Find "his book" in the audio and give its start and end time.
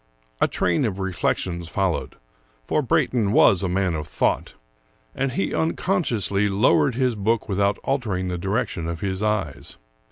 6.95-7.47